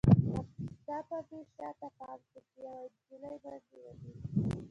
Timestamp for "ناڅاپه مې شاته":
0.87-1.87